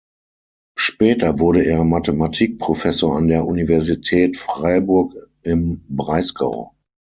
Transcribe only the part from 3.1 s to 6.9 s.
an der Universität Freiburg im Breisgau.